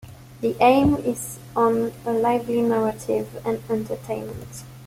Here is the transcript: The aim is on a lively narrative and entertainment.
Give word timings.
The 0.41 0.55
aim 0.63 0.95
is 0.95 1.37
on 1.55 1.93
a 2.07 2.11
lively 2.11 2.63
narrative 2.63 3.39
and 3.45 3.61
entertainment. 3.69 4.63